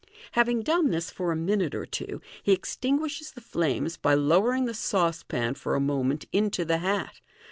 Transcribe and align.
Having 0.31 0.63
done 0.63 0.89
this 0.89 1.11
for 1.11 1.31
a 1.31 1.35
minute 1.35 1.75
or 1.75 1.85
two, 1.85 2.21
he 2.41 2.53
extinguishes 2.53 3.29
the 3.31 3.39
flames 3.39 3.97
by 3.97 4.15
lowering 4.15 4.65
the 4.65 4.73
saucepan 4.73 5.53
for 5.53 5.75
a 5.75 5.79
moment 5.79 6.25
into 6.33 6.65
the 6.65 6.79
hat. 6.79 7.21